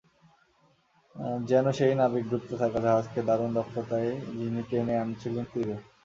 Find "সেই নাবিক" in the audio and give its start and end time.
1.71-2.23